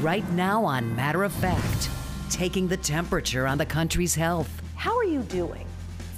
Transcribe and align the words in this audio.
Right 0.00 0.30
now 0.30 0.64
on 0.64 0.94
Matter 0.94 1.24
of 1.24 1.32
Fact, 1.32 1.90
taking 2.30 2.68
the 2.68 2.76
temperature 2.76 3.48
on 3.48 3.58
the 3.58 3.66
country's 3.66 4.14
health. 4.14 4.62
How 4.76 4.96
are 4.96 5.02
you 5.02 5.22
doing? 5.22 5.66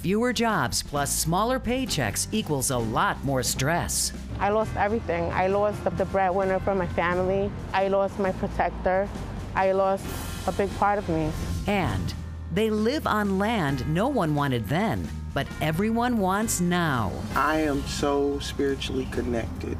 Fewer 0.03 0.33
jobs 0.33 0.83
plus 0.83 1.11
smaller 1.11 1.59
paychecks 1.59 2.27
equals 2.31 2.69
a 2.69 2.77
lot 2.77 3.23
more 3.23 3.41
stress. 3.41 4.13
I 4.39 4.49
lost 4.49 4.69
everything. 4.75 5.31
I 5.31 5.47
lost 5.47 5.83
the 5.83 6.05
breadwinner 6.05 6.59
for 6.59 6.75
my 6.75 6.85
family. 6.89 7.51
I 7.73 7.87
lost 7.87 8.19
my 8.19 8.31
protector. 8.33 9.09
I 9.55 9.71
lost 9.71 10.05
a 10.45 10.51
big 10.51 10.69
part 10.77 10.99
of 10.99 11.09
me. 11.09 11.31
And 11.65 12.13
they 12.53 12.69
live 12.69 13.07
on 13.07 13.39
land 13.39 13.91
no 13.91 14.07
one 14.09 14.35
wanted 14.35 14.67
then, 14.67 15.07
but 15.33 15.47
everyone 15.59 16.19
wants 16.19 16.61
now. 16.61 17.11
I 17.33 17.61
am 17.61 17.81
so 17.87 18.37
spiritually 18.37 19.07
connected 19.09 19.75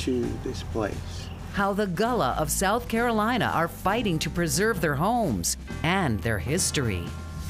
to 0.00 0.26
this 0.44 0.62
place. 0.64 1.27
How 1.58 1.72
the 1.72 1.88
Gullah 1.88 2.36
of 2.38 2.52
South 2.52 2.86
Carolina 2.86 3.50
are 3.52 3.66
fighting 3.66 4.16
to 4.20 4.30
preserve 4.30 4.80
their 4.80 4.94
homes 4.94 5.56
and 5.82 6.20
their 6.20 6.38
history. 6.38 7.02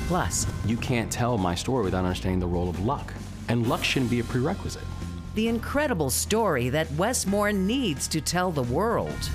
Plus, 0.06 0.46
you 0.64 0.78
can't 0.78 1.12
tell 1.12 1.36
my 1.36 1.54
story 1.54 1.84
without 1.84 2.06
understanding 2.06 2.40
the 2.40 2.46
role 2.46 2.70
of 2.70 2.80
luck, 2.80 3.12
and 3.48 3.66
luck 3.66 3.84
shouldn't 3.84 4.10
be 4.10 4.20
a 4.20 4.24
prerequisite. 4.24 4.86
The 5.34 5.48
incredible 5.48 6.08
story 6.08 6.70
that 6.70 6.90
Wes 6.92 7.26
Moore 7.26 7.52
needs 7.52 8.08
to 8.08 8.22
tell 8.22 8.50
the 8.50 8.62
world. 8.62 9.30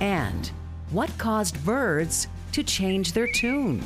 And 0.00 0.50
what 0.90 1.10
caused 1.18 1.62
birds 1.66 2.28
to 2.52 2.62
change 2.62 3.12
their 3.12 3.30
tune? 3.30 3.84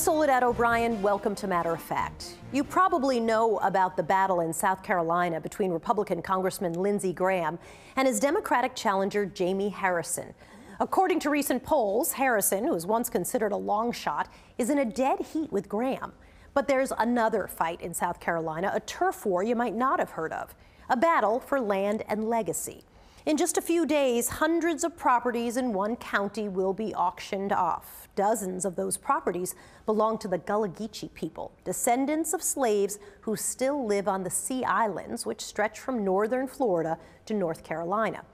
Soledad 0.00 0.42
O'Brien. 0.42 1.02
Welcome 1.02 1.34
to 1.34 1.46
Matter 1.46 1.74
of 1.74 1.82
Fact. 1.82 2.38
You 2.52 2.64
probably 2.64 3.20
know 3.20 3.58
about 3.58 3.98
the 3.98 4.02
battle 4.02 4.40
in 4.40 4.50
South 4.50 4.82
Carolina 4.82 5.42
between 5.42 5.70
Republican 5.72 6.22
Congressman 6.22 6.72
Lindsey 6.72 7.12
Graham 7.12 7.58
and 7.96 8.08
his 8.08 8.18
Democratic 8.18 8.74
challenger 8.74 9.26
Jamie 9.26 9.68
Harrison. 9.68 10.32
According 10.80 11.20
to 11.20 11.28
recent 11.28 11.62
polls, 11.62 12.12
Harrison, 12.12 12.64
who 12.64 12.72
was 12.72 12.86
once 12.86 13.10
considered 13.10 13.52
a 13.52 13.58
long 13.58 13.92
shot, 13.92 14.32
is 14.56 14.70
in 14.70 14.78
a 14.78 14.86
dead 14.86 15.20
heat 15.20 15.52
with 15.52 15.68
Graham. 15.68 16.14
But 16.54 16.66
there's 16.66 16.94
another 16.96 17.46
fight 17.46 17.82
in 17.82 17.92
South 17.92 18.20
Carolina, 18.20 18.72
a 18.72 18.80
turf 18.80 19.26
war 19.26 19.42
you 19.42 19.54
might 19.54 19.74
not 19.74 19.98
have 19.98 20.12
heard 20.12 20.32
of, 20.32 20.54
a 20.88 20.96
battle 20.96 21.40
for 21.40 21.60
land 21.60 22.04
and 22.08 22.26
legacy. 22.26 22.84
In 23.26 23.36
just 23.36 23.58
a 23.58 23.62
few 23.62 23.84
days, 23.84 24.28
hundreds 24.28 24.82
of 24.82 24.96
properties 24.96 25.58
in 25.58 25.74
one 25.74 25.96
county 25.96 26.48
will 26.48 26.72
be 26.72 26.94
auctioned 26.94 27.52
off. 27.52 28.08
Dozens 28.16 28.64
of 28.64 28.76
those 28.76 28.96
properties 28.96 29.54
belong 29.84 30.16
to 30.18 30.28
the 30.28 30.38
Gullah 30.38 30.70
Geechee 30.70 31.12
people, 31.12 31.52
descendants 31.62 32.32
of 32.32 32.42
slaves 32.42 32.98
who 33.20 33.36
still 33.36 33.86
live 33.86 34.08
on 34.08 34.22
the 34.22 34.30
Sea 34.30 34.64
Islands, 34.64 35.26
which 35.26 35.42
stretch 35.42 35.78
from 35.78 36.02
northern 36.02 36.48
Florida 36.48 36.98
to 37.26 37.34
North 37.34 37.62
Carolina. 37.62 38.24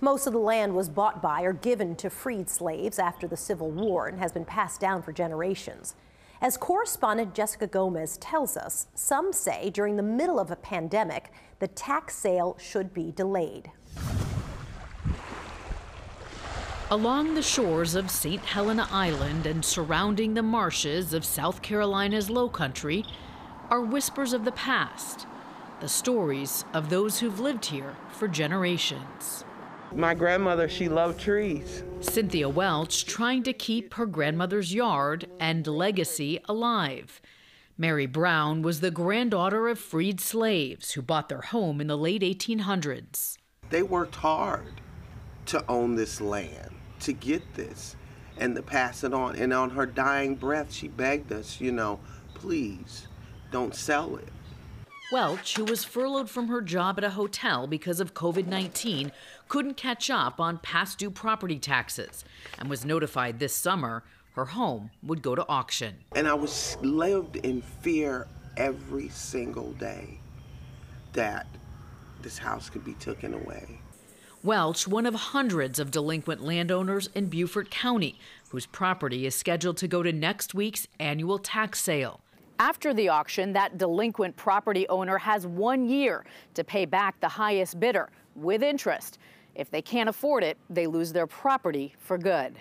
Most 0.00 0.28
of 0.28 0.32
the 0.32 0.38
land 0.38 0.76
was 0.76 0.88
bought 0.88 1.20
by 1.20 1.42
or 1.42 1.52
given 1.52 1.96
to 1.96 2.08
freed 2.08 2.48
slaves 2.48 3.00
after 3.00 3.26
the 3.26 3.36
Civil 3.36 3.72
War 3.72 4.06
and 4.06 4.20
has 4.20 4.30
been 4.30 4.44
passed 4.44 4.80
down 4.80 5.02
for 5.02 5.12
generations. 5.12 5.96
As 6.40 6.56
correspondent 6.56 7.34
Jessica 7.34 7.66
Gomez 7.66 8.16
tells 8.18 8.56
us, 8.56 8.86
some 8.94 9.32
say 9.32 9.70
during 9.70 9.96
the 9.96 10.02
middle 10.04 10.38
of 10.38 10.52
a 10.52 10.56
pandemic, 10.56 11.32
the 11.58 11.68
tax 11.68 12.14
sale 12.14 12.56
should 12.60 12.94
be 12.94 13.10
delayed. 13.10 13.72
Along 16.88 17.34
the 17.34 17.42
shores 17.42 17.96
of 17.96 18.12
St. 18.12 18.44
Helena 18.44 18.86
Island 18.92 19.44
and 19.44 19.64
surrounding 19.64 20.34
the 20.34 20.42
marshes 20.42 21.12
of 21.12 21.24
South 21.24 21.60
Carolina's 21.60 22.30
Low 22.30 22.48
Country 22.48 23.04
are 23.70 23.80
whispers 23.80 24.32
of 24.32 24.44
the 24.44 24.52
past, 24.52 25.26
the 25.80 25.88
stories 25.88 26.64
of 26.72 26.88
those 26.88 27.18
who've 27.18 27.40
lived 27.40 27.66
here 27.66 27.96
for 28.12 28.28
generations. 28.28 29.44
My 29.96 30.14
grandmother, 30.14 30.68
she 30.68 30.88
loved 30.88 31.18
trees. 31.18 31.82
Cynthia 31.98 32.48
Welch 32.48 33.04
trying 33.04 33.42
to 33.42 33.52
keep 33.52 33.94
her 33.94 34.06
grandmother's 34.06 34.72
yard 34.72 35.26
and 35.40 35.66
legacy 35.66 36.38
alive. 36.48 37.20
Mary 37.76 38.06
Brown 38.06 38.62
was 38.62 38.78
the 38.78 38.92
granddaughter 38.92 39.66
of 39.66 39.80
freed 39.80 40.20
slaves 40.20 40.92
who 40.92 41.02
bought 41.02 41.28
their 41.28 41.40
home 41.40 41.80
in 41.80 41.88
the 41.88 41.98
late 41.98 42.22
1800s. 42.22 43.38
They 43.70 43.82
worked 43.82 44.14
hard 44.14 44.80
to 45.46 45.64
own 45.68 45.96
this 45.96 46.20
land 46.20 46.75
to 47.06 47.12
get 47.12 47.54
this 47.54 47.96
and 48.36 48.54
to 48.54 48.62
pass 48.62 49.02
it 49.02 49.14
on. 49.14 49.36
And 49.36 49.52
on 49.52 49.70
her 49.70 49.86
dying 49.86 50.36
breath, 50.36 50.72
she 50.72 50.88
begged 50.88 51.32
us, 51.32 51.60
you 51.60 51.72
know, 51.72 51.98
please 52.34 53.08
don't 53.50 53.74
sell 53.74 54.16
it. 54.16 54.28
Welch, 55.12 55.56
who 55.56 55.64
was 55.64 55.84
furloughed 55.84 56.28
from 56.28 56.48
her 56.48 56.60
job 56.60 56.98
at 56.98 57.04
a 57.04 57.10
hotel 57.10 57.68
because 57.68 58.00
of 58.00 58.12
COVID 58.12 58.46
19, 58.46 59.12
couldn't 59.48 59.76
catch 59.76 60.10
up 60.10 60.40
on 60.40 60.58
past 60.58 60.98
due 60.98 61.10
property 61.10 61.58
taxes 61.58 62.24
and 62.58 62.68
was 62.68 62.84
notified 62.84 63.38
this 63.38 63.54
summer 63.54 64.02
her 64.32 64.44
home 64.44 64.90
would 65.02 65.22
go 65.22 65.34
to 65.34 65.48
auction. 65.48 65.94
And 66.14 66.28
I 66.28 66.34
was 66.34 66.76
lived 66.82 67.36
in 67.36 67.62
fear 67.62 68.26
every 68.58 69.08
single 69.08 69.72
day 69.72 70.18
that 71.14 71.46
this 72.20 72.36
house 72.36 72.68
could 72.68 72.84
be 72.84 72.92
taken 72.94 73.32
away. 73.32 73.78
Welch, 74.46 74.86
one 74.86 75.06
of 75.06 75.14
hundreds 75.16 75.80
of 75.80 75.90
delinquent 75.90 76.40
landowners 76.40 77.08
in 77.16 77.26
Beaufort 77.26 77.68
County, 77.68 78.16
whose 78.50 78.64
property 78.64 79.26
is 79.26 79.34
scheduled 79.34 79.76
to 79.78 79.88
go 79.88 80.04
to 80.04 80.12
next 80.12 80.54
week's 80.54 80.86
annual 81.00 81.40
tax 81.40 81.80
sale. 81.80 82.20
After 82.60 82.94
the 82.94 83.08
auction, 83.08 83.52
that 83.54 83.76
delinquent 83.76 84.36
property 84.36 84.86
owner 84.88 85.18
has 85.18 85.48
one 85.48 85.88
year 85.88 86.24
to 86.54 86.62
pay 86.62 86.84
back 86.84 87.18
the 87.18 87.26
highest 87.26 87.80
bidder 87.80 88.08
with 88.36 88.62
interest. 88.62 89.18
If 89.56 89.68
they 89.72 89.82
can't 89.82 90.08
afford 90.08 90.44
it, 90.44 90.56
they 90.70 90.86
lose 90.86 91.12
their 91.12 91.26
property 91.26 91.96
for 91.98 92.16
good. 92.16 92.54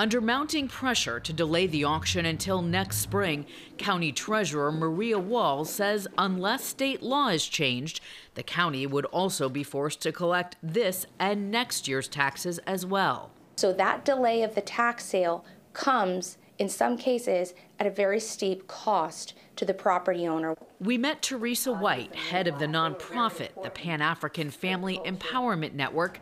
Under 0.00 0.20
mounting 0.20 0.68
pressure 0.68 1.18
to 1.18 1.32
delay 1.32 1.66
the 1.66 1.82
auction 1.82 2.24
until 2.24 2.62
next 2.62 2.98
spring, 2.98 3.46
County 3.78 4.12
Treasurer 4.12 4.70
Maria 4.70 5.18
Wall 5.18 5.64
says 5.64 6.06
unless 6.16 6.64
state 6.64 7.02
law 7.02 7.30
is 7.30 7.44
changed, 7.44 8.00
the 8.34 8.44
county 8.44 8.86
would 8.86 9.06
also 9.06 9.48
be 9.48 9.64
forced 9.64 10.00
to 10.02 10.12
collect 10.12 10.54
this 10.62 11.04
and 11.18 11.50
next 11.50 11.88
year's 11.88 12.06
taxes 12.06 12.58
as 12.58 12.86
well. 12.86 13.32
So 13.56 13.72
that 13.72 14.04
delay 14.04 14.44
of 14.44 14.54
the 14.54 14.60
tax 14.60 15.04
sale 15.04 15.44
comes 15.72 16.38
in 16.60 16.68
some 16.68 16.96
cases 16.96 17.52
at 17.80 17.86
a 17.88 17.90
very 17.90 18.20
steep 18.20 18.68
cost 18.68 19.34
to 19.56 19.64
the 19.64 19.74
property 19.74 20.28
owner. 20.28 20.54
We 20.78 20.96
met 20.96 21.22
Teresa 21.22 21.72
White, 21.72 22.14
head 22.14 22.46
of 22.46 22.60
the 22.60 22.66
nonprofit, 22.66 23.60
the 23.64 23.70
Pan 23.70 24.00
African 24.00 24.52
Family 24.52 25.00
Empowerment 25.04 25.72
Network, 25.72 26.20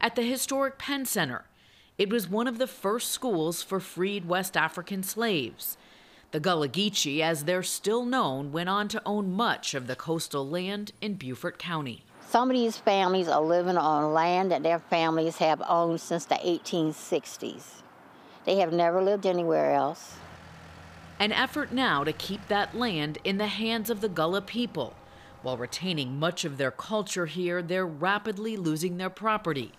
at 0.00 0.16
the 0.16 0.22
historic 0.22 0.76
Penn 0.76 1.04
Center. 1.04 1.44
It 1.98 2.10
was 2.10 2.28
one 2.28 2.48
of 2.48 2.58
the 2.58 2.66
first 2.66 3.10
schools 3.10 3.62
for 3.62 3.78
freed 3.78 4.24
West 4.26 4.56
African 4.56 5.02
slaves. 5.02 5.76
The 6.30 6.40
Gullah 6.40 6.68
Geechee, 6.68 7.20
as 7.20 7.44
they're 7.44 7.62
still 7.62 8.06
known, 8.06 8.50
went 8.50 8.70
on 8.70 8.88
to 8.88 9.02
own 9.04 9.30
much 9.30 9.74
of 9.74 9.86
the 9.86 9.94
coastal 9.94 10.48
land 10.48 10.92
in 11.02 11.14
Beaufort 11.14 11.58
County. 11.58 12.04
Some 12.26 12.50
of 12.50 12.56
these 12.56 12.78
families 12.78 13.28
are 13.28 13.42
living 13.42 13.76
on 13.76 14.14
land 14.14 14.50
that 14.50 14.62
their 14.62 14.78
families 14.78 15.36
have 15.36 15.62
owned 15.68 16.00
since 16.00 16.24
the 16.24 16.36
1860s. 16.36 17.82
They 18.46 18.56
have 18.56 18.72
never 18.72 19.02
lived 19.02 19.26
anywhere 19.26 19.74
else. 19.74 20.16
An 21.18 21.30
effort 21.30 21.72
now 21.72 22.04
to 22.04 22.12
keep 22.14 22.48
that 22.48 22.74
land 22.74 23.18
in 23.22 23.36
the 23.36 23.48
hands 23.48 23.90
of 23.90 24.00
the 24.00 24.08
Gullah 24.08 24.40
people. 24.40 24.94
While 25.42 25.58
retaining 25.58 26.18
much 26.18 26.46
of 26.46 26.56
their 26.56 26.70
culture 26.70 27.26
here, 27.26 27.60
they're 27.60 27.86
rapidly 27.86 28.56
losing 28.56 28.96
their 28.96 29.10
property 29.10 29.72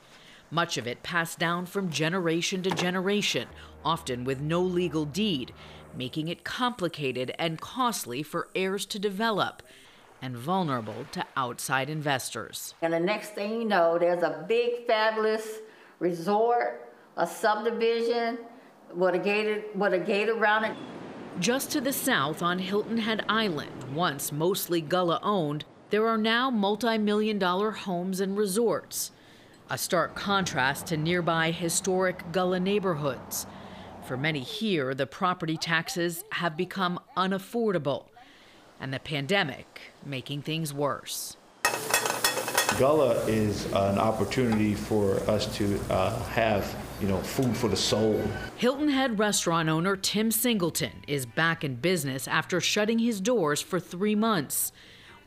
much 0.53 0.77
of 0.77 0.85
it 0.85 1.01
passed 1.01 1.39
down 1.39 1.65
from 1.65 1.89
generation 1.89 2.61
to 2.61 2.69
generation, 2.69 3.47
often 3.83 4.23
with 4.23 4.39
no 4.39 4.61
legal 4.61 5.03
deed, 5.03 5.51
making 5.97 6.27
it 6.27 6.43
complicated 6.43 7.33
and 7.39 7.59
costly 7.59 8.21
for 8.21 8.47
heirs 8.53 8.85
to 8.85 8.99
develop 8.99 9.63
and 10.21 10.37
vulnerable 10.37 11.05
to 11.11 11.25
outside 11.35 11.89
investors. 11.89 12.75
And 12.83 12.93
the 12.93 12.99
next 12.99 13.29
thing 13.29 13.61
you 13.61 13.65
know, 13.65 13.97
there's 13.97 14.21
a 14.21 14.45
big, 14.47 14.85
fabulous 14.85 15.59
resort, 15.99 16.93
a 17.17 17.25
subdivision 17.25 18.37
with 18.93 19.15
a 19.15 19.19
gate, 19.19 19.75
with 19.75 19.93
a 19.93 19.99
gate 19.99 20.29
around 20.29 20.65
it. 20.65 20.77
Just 21.39 21.71
to 21.71 21.81
the 21.81 21.91
south 21.91 22.43
on 22.43 22.59
Hilton 22.59 22.99
Head 22.99 23.25
Island, 23.27 23.95
once 23.95 24.31
mostly 24.31 24.81
Gullah 24.81 25.19
owned, 25.23 25.65
there 25.89 26.07
are 26.07 26.17
now 26.17 26.51
multi 26.51 26.99
million 26.99 27.39
dollar 27.39 27.71
homes 27.71 28.19
and 28.19 28.37
resorts 28.37 29.11
a 29.69 29.77
stark 29.77 30.15
contrast 30.15 30.87
to 30.87 30.97
nearby 30.97 31.51
historic 31.51 32.31
Gullah 32.31 32.59
neighborhoods. 32.59 33.47
For 34.05 34.17
many 34.17 34.41
here, 34.41 34.93
the 34.93 35.07
property 35.07 35.57
taxes 35.57 36.23
have 36.33 36.57
become 36.57 36.99
unaffordable, 37.15 38.05
and 38.79 38.93
the 38.93 38.99
pandemic 38.99 39.93
making 40.05 40.41
things 40.41 40.73
worse. 40.73 41.37
Gullah 42.77 43.23
is 43.27 43.65
an 43.67 43.99
opportunity 43.99 44.73
for 44.73 45.17
us 45.29 45.45
to 45.57 45.79
uh, 45.89 46.21
have 46.29 46.75
you 46.99 47.07
know, 47.07 47.19
food 47.19 47.55
for 47.55 47.67
the 47.67 47.77
soul. 47.77 48.21
Hilton 48.55 48.89
Head 48.89 49.19
restaurant 49.19 49.69
owner 49.69 49.95
Tim 49.95 50.31
Singleton 50.31 51.03
is 51.07 51.25
back 51.25 51.63
in 51.63 51.75
business 51.75 52.27
after 52.27 52.59
shutting 52.59 52.99
his 52.99 53.21
doors 53.21 53.61
for 53.61 53.79
three 53.79 54.15
months. 54.15 54.71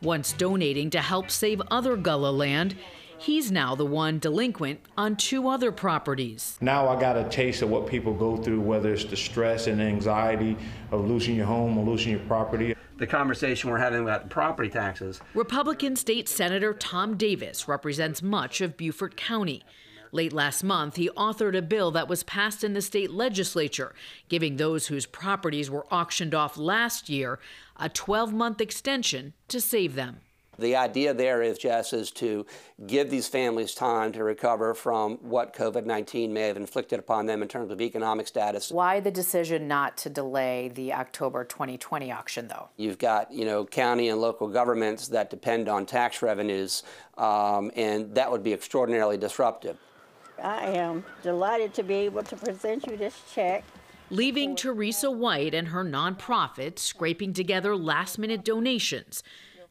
Once 0.02 0.32
donating 0.32 0.90
to 0.90 1.00
help 1.00 1.30
save 1.30 1.62
other 1.70 1.96
Gullah 1.96 2.30
land, 2.30 2.76
he's 3.18 3.50
now 3.50 3.74
the 3.74 3.86
one 3.86 4.18
delinquent 4.18 4.80
on 4.96 5.16
two 5.16 5.48
other 5.48 5.72
properties. 5.72 6.56
Now 6.60 6.88
I 6.88 7.00
got 7.00 7.16
a 7.16 7.28
taste 7.28 7.62
of 7.62 7.70
what 7.70 7.86
people 7.86 8.14
go 8.14 8.36
through, 8.36 8.60
whether 8.60 8.92
it's 8.92 9.04
the 9.04 9.16
stress 9.16 9.66
and 9.66 9.80
anxiety 9.80 10.56
of 10.90 11.06
losing 11.06 11.36
your 11.36 11.46
home 11.46 11.78
or 11.78 11.84
losing 11.84 12.12
your 12.12 12.20
property. 12.20 12.74
The 12.98 13.06
conversation 13.06 13.70
we're 13.70 13.78
having 13.78 14.02
about 14.02 14.30
property 14.30 14.70
taxes. 14.70 15.20
Republican 15.34 15.96
State 15.96 16.28
Senator 16.28 16.72
Tom 16.72 17.16
Davis 17.16 17.68
represents 17.68 18.22
much 18.22 18.60
of 18.60 18.76
Beaufort 18.76 19.16
County. 19.16 19.62
Late 20.12 20.32
last 20.32 20.64
month, 20.64 20.96
he 20.96 21.10
authored 21.10 21.56
a 21.56 21.60
bill 21.60 21.90
that 21.90 22.08
was 22.08 22.22
passed 22.22 22.64
in 22.64 22.72
the 22.72 22.80
state 22.80 23.10
legislature, 23.10 23.94
giving 24.28 24.56
those 24.56 24.86
whose 24.86 25.04
properties 25.04 25.70
were 25.70 25.86
auctioned 25.92 26.34
off 26.34 26.56
last 26.56 27.08
year 27.08 27.38
a 27.76 27.88
12 27.88 28.32
month 28.32 28.60
extension 28.60 29.34
to 29.48 29.60
save 29.60 29.94
them. 29.94 30.20
The 30.58 30.76
idea 30.76 31.12
there 31.12 31.42
is, 31.42 31.58
Jess, 31.58 31.92
is 31.92 32.10
to 32.12 32.46
give 32.86 33.10
these 33.10 33.28
families 33.28 33.74
time 33.74 34.12
to 34.12 34.24
recover 34.24 34.74
from 34.74 35.16
what 35.16 35.54
COVID 35.54 35.84
19 35.84 36.32
may 36.32 36.42
have 36.42 36.56
inflicted 36.56 36.98
upon 36.98 37.26
them 37.26 37.42
in 37.42 37.48
terms 37.48 37.70
of 37.70 37.80
economic 37.80 38.26
status. 38.26 38.70
Why 38.70 39.00
the 39.00 39.10
decision 39.10 39.68
not 39.68 39.96
to 39.98 40.10
delay 40.10 40.68
the 40.68 40.94
October 40.94 41.44
2020 41.44 42.10
auction, 42.10 42.48
though? 42.48 42.68
You've 42.76 42.98
got, 42.98 43.32
you 43.32 43.44
know, 43.44 43.64
county 43.64 44.08
and 44.08 44.20
local 44.20 44.48
governments 44.48 45.08
that 45.08 45.30
depend 45.30 45.68
on 45.68 45.84
tax 45.84 46.22
revenues, 46.22 46.82
um, 47.18 47.70
and 47.76 48.14
that 48.14 48.30
would 48.30 48.42
be 48.42 48.52
extraordinarily 48.52 49.18
disruptive. 49.18 49.76
I 50.42 50.66
am 50.66 51.04
delighted 51.22 51.74
to 51.74 51.82
be 51.82 51.94
able 51.94 52.22
to 52.22 52.36
present 52.36 52.86
you 52.86 52.96
this 52.96 53.20
check. 53.32 53.64
Leaving 54.10 54.54
Teresa 54.54 55.10
White 55.10 55.54
and 55.54 55.68
her 55.68 55.84
nonprofit 55.84 56.78
scraping 56.78 57.32
together 57.32 57.74
last 57.74 58.18
minute 58.18 58.44
donations 58.44 59.22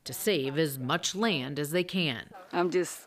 to 0.06 0.14
save 0.14 0.58
as 0.58 0.80
much 0.80 1.14
land 1.16 1.60
as 1.60 1.72
they 1.72 1.84
can. 1.84 2.24
I'm 2.54 2.72
just 2.72 3.02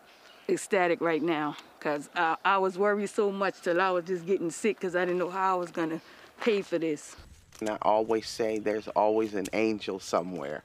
ecstatic 0.49 1.01
right 1.01 1.23
now 1.23 1.57
because 1.79 2.11
I, 2.15 2.37
I, 2.45 2.59
was 2.59 2.77
worried 2.77 3.09
so 3.09 3.31
much 3.31 3.61
till 3.63 3.81
I 3.81 3.91
was 3.91 4.05
just 4.05 4.27
getting 4.27 4.51
sick 4.51 4.79
because 4.79 4.97
I 4.97 5.05
didn't 5.05 5.19
know 5.19 5.31
how 5.31 5.57
I 5.57 5.59
was 5.59 5.71
going 5.71 5.91
to 5.91 6.01
pay 6.41 6.63
for 6.63 6.79
this. 6.79 7.17
And 7.61 7.71
I 7.71 7.79
always 7.83 8.29
say 8.29 8.59
there's 8.59 8.89
always 8.89 9.35
an 9.35 9.47
angel 9.53 9.99
somewhere. 10.01 10.63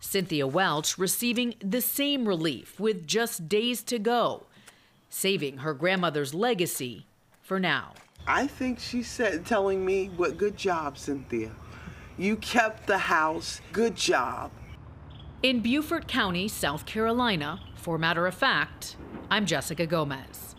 Cynthia 0.00 0.46
Welch 0.46 0.96
receiving 0.96 1.54
the 1.60 1.80
same 1.80 2.26
relief 2.26 2.80
with 2.80 3.06
just 3.06 3.48
days 3.48 3.82
to 3.84 3.98
go 3.98 4.44
saving 5.10 5.58
her 5.58 5.74
grandmother's 5.74 6.32
legacy 6.32 7.06
for 7.42 7.60
now. 7.60 7.92
I 8.26 8.46
think 8.46 8.78
she 8.80 9.02
said, 9.02 9.44
telling 9.44 9.84
me, 9.84 10.10
"What 10.16 10.38
good 10.38 10.56
job, 10.56 10.96
Cynthia. 10.96 11.50
You 12.16 12.36
kept 12.36 12.86
the 12.86 12.98
house. 12.98 13.60
Good 13.72 13.96
job." 13.96 14.50
In 15.42 15.60
Beaufort 15.60 16.06
County, 16.06 16.48
South 16.48 16.84
Carolina, 16.84 17.60
for 17.74 17.96
matter 17.96 18.26
of 18.26 18.34
fact, 18.34 18.96
I'm 19.30 19.46
Jessica 19.46 19.86
Gomez. 19.86 20.54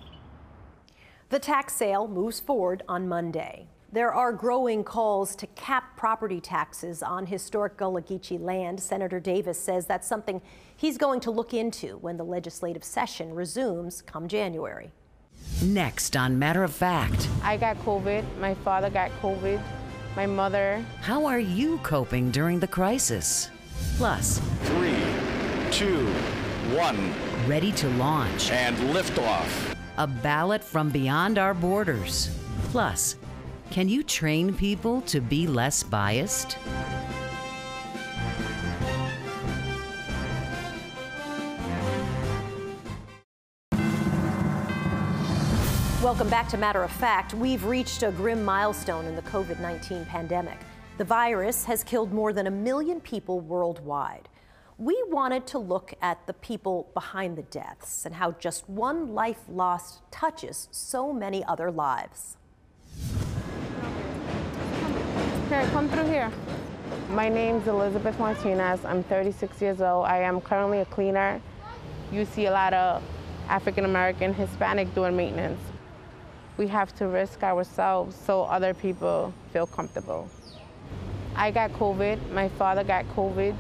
The 1.29 1.37
tax 1.37 1.75
sale 1.75 2.07
moves 2.07 2.39
forward 2.39 2.81
on 2.87 3.07
Monday. 3.07 3.67
There 3.91 4.11
are 4.11 4.33
growing 4.33 4.83
calls 4.83 5.35
to 5.35 5.45
cap 5.47 5.95
property 5.95 6.41
taxes 6.41 7.03
on 7.03 7.27
historic 7.27 7.77
Gullah 7.77 8.01
Geechee 8.01 8.41
land. 8.41 8.79
Senator 8.79 9.19
Davis 9.19 9.59
says 9.59 9.85
that's 9.85 10.07
something 10.07 10.41
he's 10.75 10.97
going 10.97 11.19
to 11.19 11.29
look 11.29 11.53
into 11.53 11.97
when 11.97 12.17
the 12.17 12.25
legislative 12.25 12.83
session 12.83 13.35
resumes 13.35 14.01
come 14.01 14.27
January. 14.27 14.91
Next 15.61 16.15
on 16.15 16.39
Matter 16.39 16.63
of 16.63 16.73
Fact. 16.73 17.29
I 17.43 17.55
got 17.55 17.77
COVID. 17.85 18.25
My 18.39 18.55
father 18.55 18.89
got 18.89 19.11
COVID. 19.21 19.61
My 20.15 20.25
mother. 20.25 20.83
How 21.01 21.27
are 21.27 21.39
you 21.39 21.77
coping 21.83 22.31
during 22.31 22.59
the 22.59 22.67
crisis? 22.67 23.51
Plus, 23.97 24.39
three, 24.63 25.03
two, 25.71 26.07
one. 26.75 27.13
Ready 27.47 27.71
to 27.73 27.89
launch. 27.91 28.51
And 28.51 28.77
liftoff. 28.93 29.75
A 29.97 30.07
ballot 30.07 30.63
from 30.63 30.89
beyond 30.89 31.37
our 31.37 31.53
borders. 31.53 32.29
Plus, 32.65 33.17
can 33.71 33.89
you 33.89 34.03
train 34.03 34.53
people 34.53 35.01
to 35.03 35.21
be 35.21 35.47
less 35.47 35.83
biased? 35.83 36.57
Welcome 46.03 46.29
back 46.29 46.49
to 46.49 46.57
Matter 46.57 46.83
of 46.83 46.91
Fact. 46.91 47.33
We've 47.35 47.63
reached 47.63 48.03
a 48.03 48.11
grim 48.11 48.43
milestone 48.43 49.05
in 49.05 49.15
the 49.15 49.21
COVID 49.21 49.59
19 49.59 50.03
pandemic. 50.05 50.57
The 50.97 51.05
virus 51.05 51.65
has 51.65 51.83
killed 51.83 52.11
more 52.11 52.33
than 52.33 52.47
a 52.47 52.51
million 52.51 52.99
people 52.99 53.39
worldwide. 53.39 54.27
We 54.77 55.01
wanted 55.07 55.47
to 55.47 55.57
look 55.57 55.93
at 56.01 56.27
the 56.27 56.33
people 56.33 56.89
behind 56.93 57.37
the 57.37 57.43
deaths 57.43 58.05
and 58.05 58.15
how 58.15 58.33
just 58.33 58.69
one 58.69 59.13
life 59.13 59.39
lost 59.47 60.01
touches 60.11 60.67
so 60.71 61.13
many 61.13 61.43
other 61.45 61.71
lives. 61.71 62.35
Here, 65.47 65.65
come 65.71 65.89
through 65.89 66.07
here. 66.07 66.31
My 67.11 67.29
name's 67.29 67.67
Elizabeth 67.67 68.19
Martinez. 68.19 68.83
I'm 68.83 69.03
36 69.03 69.61
years 69.61 69.81
old. 69.81 70.05
I 70.05 70.17
am 70.17 70.41
currently 70.41 70.79
a 70.79 70.85
cleaner. 70.85 71.41
You 72.11 72.25
see 72.25 72.47
a 72.47 72.51
lot 72.51 72.73
of 72.73 73.01
African 73.47 73.85
American, 73.85 74.33
Hispanic 74.33 74.93
doing 74.93 75.15
maintenance. 75.15 75.61
We 76.57 76.67
have 76.67 76.93
to 76.95 77.07
risk 77.07 77.43
ourselves 77.43 78.15
so 78.15 78.43
other 78.43 78.73
people 78.73 79.33
feel 79.53 79.65
comfortable. 79.65 80.29
I 81.35 81.51
got 81.51 81.71
COVID. 81.73 82.31
My 82.31 82.49
father 82.49 82.83
got 82.83 83.05
COVID. 83.15 83.55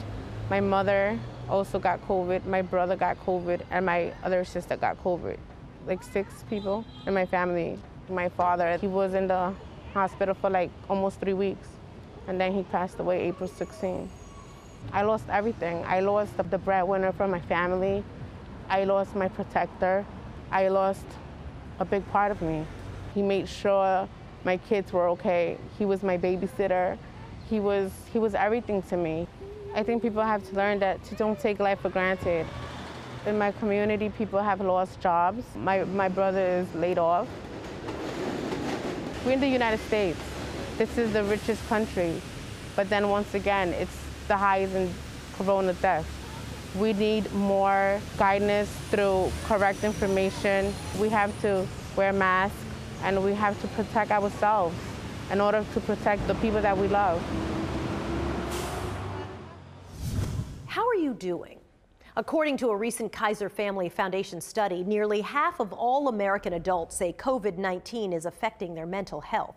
My 0.49 0.59
mother 0.59 1.19
also 1.49 1.79
got 1.79 2.01
COVID. 2.07 2.45
My 2.45 2.61
brother 2.61 2.95
got 2.95 3.17
COVID. 3.25 3.61
And 3.71 3.85
my 3.85 4.13
other 4.23 4.43
sister 4.45 4.77
got 4.77 5.01
COVID. 5.03 5.37
Like 5.85 6.03
six 6.03 6.43
people 6.49 6.85
in 7.05 7.13
my 7.13 7.25
family. 7.25 7.79
My 8.09 8.29
father, 8.29 8.77
he 8.77 8.87
was 8.87 9.13
in 9.13 9.27
the 9.27 9.53
hospital 9.93 10.33
for 10.33 10.49
like 10.49 10.69
almost 10.89 11.19
three 11.19 11.33
weeks 11.33 11.67
and 12.27 12.39
then 12.39 12.53
he 12.53 12.63
passed 12.63 12.99
away 12.99 13.27
April 13.27 13.49
16. 13.49 14.09
I 14.93 15.03
lost 15.03 15.25
everything. 15.29 15.83
I 15.85 15.99
lost 15.99 16.37
the 16.37 16.57
breadwinner 16.57 17.11
for 17.11 17.27
my 17.27 17.39
family. 17.41 18.03
I 18.69 18.83
lost 18.83 19.15
my 19.15 19.27
protector. 19.27 20.05
I 20.51 20.67
lost 20.69 21.05
a 21.79 21.85
big 21.85 22.07
part 22.11 22.31
of 22.31 22.41
me. 22.41 22.65
He 23.13 23.21
made 23.21 23.47
sure 23.47 24.07
my 24.43 24.57
kids 24.57 24.91
were 24.93 25.09
okay. 25.09 25.57
He 25.77 25.85
was 25.85 26.03
my 26.03 26.17
babysitter. 26.17 26.97
He 27.51 27.59
was, 27.59 27.91
he 28.13 28.17
was 28.17 28.33
everything 28.33 28.81
to 28.83 28.95
me. 28.95 29.27
I 29.75 29.83
think 29.83 30.01
people 30.01 30.23
have 30.23 30.41
to 30.49 30.55
learn 30.55 30.79
that 30.79 31.03
to 31.03 31.15
don't 31.15 31.37
take 31.37 31.59
life 31.59 31.81
for 31.81 31.89
granted. 31.89 32.47
In 33.25 33.37
my 33.37 33.51
community, 33.51 34.07
people 34.07 34.39
have 34.41 34.61
lost 34.61 35.01
jobs. 35.01 35.43
My, 35.57 35.83
my 35.83 36.07
brother 36.07 36.39
is 36.39 36.73
laid 36.73 36.97
off. 36.97 37.27
We're 39.25 39.33
in 39.33 39.41
the 39.41 39.49
United 39.49 39.81
States. 39.81 40.17
This 40.77 40.97
is 40.97 41.11
the 41.11 41.25
richest 41.25 41.67
country. 41.67 42.21
But 42.77 42.87
then 42.87 43.09
once 43.09 43.33
again, 43.33 43.73
it's 43.73 43.97
the 44.29 44.37
highest 44.37 44.73
in 44.73 44.93
corona 45.33 45.73
deaths. 45.73 46.07
We 46.79 46.93
need 46.93 47.33
more 47.33 47.99
guidance 48.17 48.69
through 48.91 49.29
correct 49.43 49.83
information. 49.83 50.73
We 50.97 51.09
have 51.09 51.37
to 51.41 51.67
wear 51.97 52.13
masks 52.13 52.55
and 53.03 53.21
we 53.21 53.33
have 53.33 53.59
to 53.59 53.67
protect 53.67 54.09
ourselves 54.09 54.73
in 55.31 55.39
order 55.39 55.65
to 55.73 55.79
protect 55.81 56.27
the 56.27 56.35
people 56.35 56.61
that 56.61 56.77
we 56.77 56.87
love. 56.87 57.21
How 60.65 60.87
are 60.87 60.95
you 60.95 61.13
doing? 61.13 61.59
According 62.17 62.57
to 62.57 62.69
a 62.69 62.75
recent 62.75 63.13
Kaiser 63.13 63.47
Family 63.47 63.87
Foundation 63.87 64.41
study, 64.41 64.83
nearly 64.83 65.21
half 65.21 65.61
of 65.61 65.71
all 65.71 66.09
American 66.09 66.53
adults 66.53 66.97
say 66.97 67.13
COVID 67.13 67.57
19 67.57 68.11
is 68.11 68.25
affecting 68.25 68.75
their 68.75 68.85
mental 68.85 69.21
health 69.21 69.55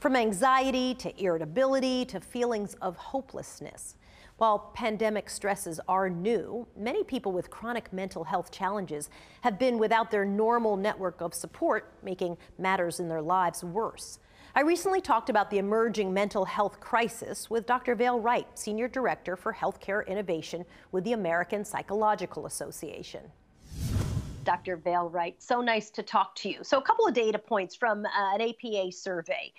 from 0.00 0.16
anxiety 0.16 0.94
to 0.94 1.22
irritability 1.22 2.04
to 2.06 2.18
feelings 2.18 2.74
of 2.82 2.96
hopelessness. 2.96 3.94
While 4.38 4.72
pandemic 4.74 5.30
stresses 5.30 5.78
are 5.86 6.10
new, 6.10 6.66
many 6.76 7.04
people 7.04 7.30
with 7.30 7.50
chronic 7.50 7.92
mental 7.92 8.24
health 8.24 8.50
challenges 8.50 9.08
have 9.42 9.60
been 9.60 9.78
without 9.78 10.10
their 10.10 10.24
normal 10.24 10.76
network 10.76 11.20
of 11.20 11.32
support, 11.32 11.92
making 12.02 12.36
matters 12.58 12.98
in 12.98 13.08
their 13.08 13.22
lives 13.22 13.62
worse. 13.62 14.18
I 14.54 14.60
recently 14.60 15.00
talked 15.00 15.30
about 15.30 15.48
the 15.48 15.56
emerging 15.56 16.12
mental 16.12 16.44
health 16.44 16.78
crisis 16.78 17.48
with 17.48 17.64
Dr. 17.64 17.94
Vaile 17.94 18.20
Wright, 18.20 18.46
Senior 18.52 18.86
Director 18.86 19.34
for 19.34 19.50
Healthcare 19.50 20.06
Innovation 20.06 20.66
with 20.90 21.04
the 21.04 21.14
American 21.14 21.64
Psychological 21.64 22.44
Association. 22.44 23.22
Dr. 24.44 24.76
Vaile 24.76 25.08
Wright, 25.08 25.36
so 25.38 25.62
nice 25.62 25.88
to 25.92 26.02
talk 26.02 26.34
to 26.36 26.50
you. 26.50 26.58
So, 26.64 26.76
a 26.76 26.82
couple 26.82 27.06
of 27.06 27.14
data 27.14 27.38
points 27.38 27.74
from 27.74 28.04
uh, 28.04 28.34
an 28.34 28.42
APA 28.42 28.92
survey. 28.92 29.54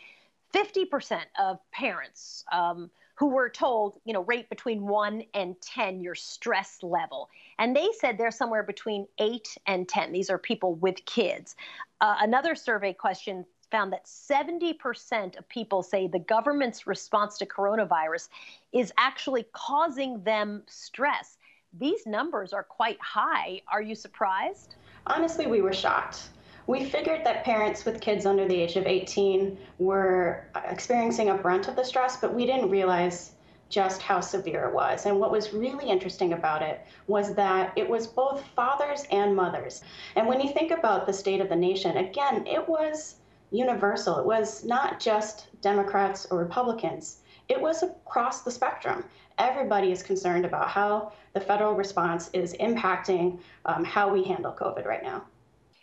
50% 0.53 1.21
of 1.39 1.57
parents 1.71 2.45
um, 2.51 2.91
who 3.15 3.29
were 3.29 3.50
told, 3.50 4.00
you 4.05 4.13
know, 4.13 4.23
rate 4.25 4.47
between 4.50 4.85
one 4.85 5.23
and 5.33 5.59
10 5.62 6.01
your 6.01 6.13
stress 6.13 6.77
level. 6.83 7.29
And 7.57 7.75
they 7.75 7.89
said 8.00 8.19
they're 8.19 8.29
somewhere 8.29 8.62
between 8.62 9.07
eight 9.17 9.57
and 9.65 9.89
10. 9.89 10.12
These 10.12 10.29
are 10.29 10.38
people 10.38 10.75
with 10.75 11.03
kids. 11.05 11.55
Uh, 12.00 12.17
another 12.19 12.53
survey 12.53 12.93
question 12.93 13.45
found 13.73 13.91
that 13.91 14.05
70% 14.05 15.35
of 15.35 15.49
people 15.49 15.81
say 15.81 16.05
the 16.05 16.19
government's 16.19 16.85
response 16.85 17.39
to 17.39 17.45
coronavirus 17.47 18.29
is 18.71 18.93
actually 18.99 19.47
causing 19.51 20.23
them 20.23 20.61
stress. 20.67 21.37
These 21.79 22.05
numbers 22.05 22.53
are 22.53 22.61
quite 22.61 23.01
high. 23.01 23.63
Are 23.67 23.81
you 23.81 23.95
surprised? 23.95 24.75
Honestly, 25.07 25.47
we 25.47 25.61
were 25.61 25.73
shocked. 25.73 26.29
We 26.67 26.85
figured 26.85 27.25
that 27.25 27.43
parents 27.43 27.83
with 27.83 27.99
kids 27.99 28.27
under 28.27 28.47
the 28.47 28.55
age 28.55 28.75
of 28.75 28.85
18 28.85 29.57
were 29.79 30.45
uh, 30.53 30.61
experiencing 30.69 31.29
a 31.29 31.33
brunt 31.33 31.67
of 31.67 31.75
the 31.75 31.83
stress, 31.83 32.17
but 32.17 32.31
we 32.31 32.45
didn't 32.45 32.69
realize 32.69 33.31
just 33.69 34.03
how 34.03 34.19
severe 34.19 34.67
it 34.67 34.73
was. 34.75 35.07
And 35.07 35.19
what 35.19 35.31
was 35.31 35.51
really 35.51 35.89
interesting 35.89 36.33
about 36.33 36.61
it 36.61 36.85
was 37.07 37.33
that 37.33 37.73
it 37.75 37.89
was 37.89 38.05
both 38.05 38.45
fathers 38.55 39.05
and 39.09 39.35
mothers. 39.35 39.81
And 40.15 40.27
when 40.27 40.39
you 40.39 40.53
think 40.53 40.69
about 40.69 41.07
the 41.07 41.13
state 41.13 41.41
of 41.41 41.49
the 41.49 41.55
nation, 41.55 41.97
again, 41.97 42.45
it 42.45 42.69
was 42.69 43.15
universal. 43.53 44.19
It 44.19 44.25
was 44.25 44.65
not 44.65 45.00
just 45.00 45.48
Democrats 45.62 46.27
or 46.29 46.39
Republicans, 46.39 47.19
it 47.50 47.60
was 47.60 47.83
across 47.83 48.41
the 48.41 48.51
spectrum. 48.51 49.03
Everybody 49.38 49.91
is 49.91 50.03
concerned 50.03 50.45
about 50.45 50.69
how 50.69 51.13
the 51.33 51.39
federal 51.39 51.74
response 51.74 52.29
is 52.33 52.53
impacting 52.55 53.39
um, 53.65 53.83
how 53.83 54.12
we 54.12 54.24
handle 54.24 54.53
COVID 54.53 54.86
right 54.86 55.03
now. 55.03 55.24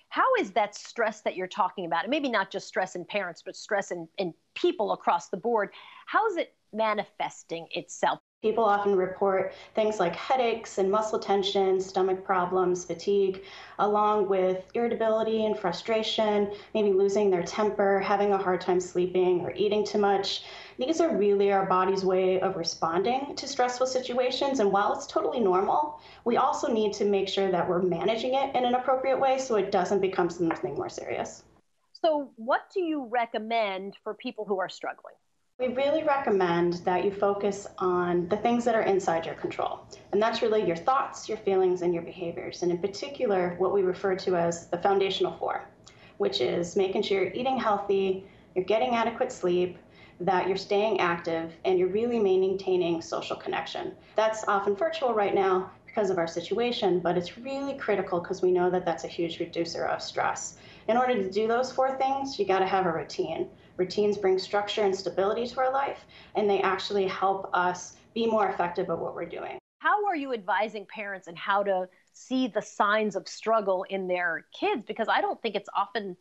How 0.08 0.26
is 0.40 0.50
that 0.52 0.74
stress 0.74 1.20
that 1.22 1.36
you're 1.36 1.46
talking 1.46 1.86
about, 1.86 2.04
and 2.04 2.10
maybe 2.10 2.28
not 2.28 2.50
just 2.50 2.66
stress 2.66 2.96
in 2.96 3.04
parents, 3.04 3.42
but 3.44 3.54
stress 3.56 3.90
in, 3.90 4.08
in 4.18 4.34
people 4.54 4.92
across 4.92 5.28
the 5.28 5.36
board, 5.36 5.70
how 6.06 6.26
is 6.28 6.36
it 6.36 6.54
manifesting 6.72 7.68
itself? 7.72 8.20
People 8.42 8.64
often 8.64 8.96
report 8.96 9.52
things 9.74 10.00
like 10.00 10.16
headaches 10.16 10.78
and 10.78 10.90
muscle 10.90 11.18
tension, 11.18 11.78
stomach 11.78 12.24
problems, 12.24 12.86
fatigue, 12.86 13.42
along 13.78 14.30
with 14.30 14.64
irritability 14.72 15.44
and 15.44 15.58
frustration, 15.58 16.50
maybe 16.72 16.90
losing 16.90 17.28
their 17.28 17.42
temper, 17.42 18.00
having 18.00 18.32
a 18.32 18.38
hard 18.38 18.62
time 18.62 18.80
sleeping, 18.80 19.42
or 19.42 19.52
eating 19.54 19.84
too 19.84 19.98
much. 19.98 20.44
These 20.78 21.02
are 21.02 21.14
really 21.14 21.52
our 21.52 21.66
body's 21.66 22.02
way 22.02 22.40
of 22.40 22.56
responding 22.56 23.36
to 23.36 23.46
stressful 23.46 23.86
situations. 23.86 24.58
And 24.58 24.72
while 24.72 24.94
it's 24.94 25.06
totally 25.06 25.40
normal, 25.40 26.00
we 26.24 26.38
also 26.38 26.72
need 26.72 26.94
to 26.94 27.04
make 27.04 27.28
sure 27.28 27.50
that 27.50 27.68
we're 27.68 27.82
managing 27.82 28.32
it 28.32 28.56
in 28.56 28.64
an 28.64 28.74
appropriate 28.74 29.20
way 29.20 29.36
so 29.36 29.56
it 29.56 29.70
doesn't 29.70 30.00
become 30.00 30.30
something 30.30 30.76
more 30.76 30.88
serious. 30.88 31.44
So, 31.92 32.32
what 32.36 32.70
do 32.72 32.80
you 32.80 33.04
recommend 33.04 33.98
for 34.02 34.14
people 34.14 34.46
who 34.46 34.60
are 34.60 34.70
struggling? 34.70 35.16
We 35.60 35.68
really 35.68 36.02
recommend 36.04 36.76
that 36.86 37.04
you 37.04 37.10
focus 37.10 37.66
on 37.76 38.26
the 38.30 38.38
things 38.38 38.64
that 38.64 38.74
are 38.74 38.80
inside 38.80 39.26
your 39.26 39.34
control. 39.34 39.80
And 40.10 40.22
that's 40.22 40.40
really 40.40 40.66
your 40.66 40.74
thoughts, 40.74 41.28
your 41.28 41.36
feelings, 41.36 41.82
and 41.82 41.92
your 41.92 42.02
behaviors. 42.02 42.62
And 42.62 42.72
in 42.72 42.78
particular, 42.78 43.56
what 43.58 43.74
we 43.74 43.82
refer 43.82 44.16
to 44.16 44.36
as 44.36 44.68
the 44.68 44.78
foundational 44.78 45.36
four, 45.36 45.68
which 46.16 46.40
is 46.40 46.76
making 46.76 47.02
sure 47.02 47.24
you're 47.24 47.34
eating 47.34 47.58
healthy, 47.58 48.24
you're 48.54 48.64
getting 48.64 48.94
adequate 48.94 49.30
sleep, 49.30 49.76
that 50.20 50.48
you're 50.48 50.56
staying 50.56 50.98
active, 50.98 51.52
and 51.66 51.78
you're 51.78 51.88
really 51.88 52.18
maintaining 52.18 53.02
social 53.02 53.36
connection. 53.36 53.92
That's 54.16 54.48
often 54.48 54.74
virtual 54.74 55.12
right 55.12 55.34
now 55.34 55.70
because 55.84 56.08
of 56.08 56.16
our 56.16 56.26
situation, 56.26 57.00
but 57.00 57.18
it's 57.18 57.36
really 57.36 57.74
critical 57.74 58.20
because 58.20 58.40
we 58.40 58.50
know 58.50 58.70
that 58.70 58.86
that's 58.86 59.04
a 59.04 59.08
huge 59.08 59.40
reducer 59.40 59.84
of 59.84 60.00
stress. 60.00 60.56
In 60.88 60.96
order 60.96 61.14
to 61.22 61.30
do 61.30 61.46
those 61.46 61.70
four 61.70 61.98
things, 61.98 62.38
you 62.38 62.46
got 62.46 62.60
to 62.60 62.66
have 62.66 62.86
a 62.86 62.92
routine. 62.92 63.50
Routines 63.80 64.18
bring 64.18 64.38
structure 64.38 64.82
and 64.82 64.94
stability 64.94 65.46
to 65.46 65.58
our 65.58 65.72
life, 65.72 66.04
and 66.34 66.50
they 66.50 66.60
actually 66.60 67.06
help 67.06 67.48
us 67.54 67.96
be 68.12 68.26
more 68.26 68.46
effective 68.50 68.90
at 68.90 68.98
what 68.98 69.14
we're 69.14 69.24
doing. 69.24 69.58
How 69.78 70.04
are 70.04 70.14
you 70.14 70.34
advising 70.34 70.84
parents 70.84 71.28
and 71.28 71.38
how 71.38 71.62
to 71.62 71.88
see 72.12 72.46
the 72.46 72.60
signs 72.60 73.16
of 73.16 73.26
struggle 73.26 73.86
in 73.88 74.06
their 74.06 74.44
kids? 74.52 74.84
Because 74.86 75.08
I 75.08 75.22
don't 75.22 75.40
think 75.40 75.54
it's 75.54 75.70
often 75.74 76.18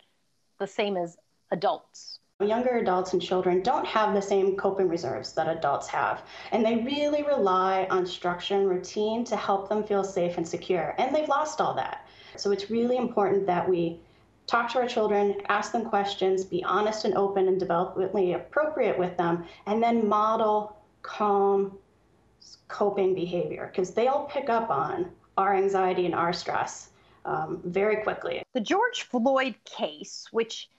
the 0.58 0.68
same 0.68 0.96
as 0.96 1.18
adults. 1.52 2.20
Younger 2.40 2.78
adults 2.78 3.12
and 3.12 3.22
children 3.22 3.62
don't 3.62 3.86
have 3.86 4.14
the 4.14 4.22
same 4.22 4.56
coping 4.56 4.88
reserves 4.88 5.34
that 5.34 5.50
adults 5.50 5.90
have, 5.90 6.22
and 6.54 6.66
they 6.66 6.78
really 6.78 7.24
rely 7.24 7.86
on 7.90 8.06
structure 8.06 8.56
and 8.56 8.70
routine 8.70 9.26
to 9.26 9.36
help 9.36 9.68
them 9.68 9.84
feel 9.84 10.06
safe 10.06 10.38
and 10.38 10.48
secure, 10.48 10.96
and 10.98 11.14
they've 11.14 11.28
lost 11.28 11.60
all 11.60 11.74
that. 11.74 12.08
So 12.38 12.52
it's 12.52 12.72
really 12.72 12.96
important 12.96 13.46
that 13.48 13.68
we 13.68 14.00
talk 14.50 14.72
to 14.72 14.80
our 14.80 14.88
children, 14.88 15.36
ask 15.48 15.72
them 15.72 15.86
questions, 15.86 16.44
be 16.44 16.64
honest 16.64 17.06
and 17.06 17.14
open 17.16 17.48
and 17.48 17.62
developmentally 17.62 18.36
appropriate 18.36 18.98
with 18.98 19.16
them, 19.18 19.46
and 19.68 19.82
then 19.82 20.08
model 20.08 20.76
calm 21.02 21.78
coping 22.68 23.14
behavior 23.14 23.70
because 23.72 23.92
they'll 23.94 24.28
pick 24.32 24.50
up 24.50 24.70
on 24.70 25.12
our 25.38 25.56
anxiety 25.56 26.06
and 26.06 26.16
our 26.16 26.34
stress 26.34 26.90
um, 27.26 27.62
very 27.64 27.98
quickly. 28.04 28.42
The 28.54 28.62
George 28.62 29.04
Floyd 29.04 29.56
case, 29.66 30.28
which 30.32 30.70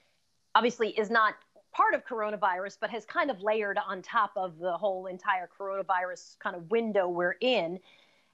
obviously 0.54 0.88
is 0.90 1.10
not 1.10 1.34
part 1.72 1.94
of 1.94 2.04
coronavirus, 2.04 2.78
but 2.80 2.90
has 2.90 3.04
kind 3.04 3.30
of 3.30 3.40
layered 3.40 3.78
on 3.78 4.02
top 4.02 4.32
of 4.36 4.58
the 4.58 4.72
whole 4.72 5.06
entire 5.06 5.48
coronavirus 5.58 6.38
kind 6.38 6.56
of 6.56 6.70
window 6.70 7.08
we're 7.08 7.36
in, 7.40 7.78